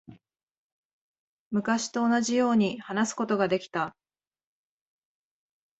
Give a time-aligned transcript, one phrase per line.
[1.51, 3.95] 昔と同じように話すことができた。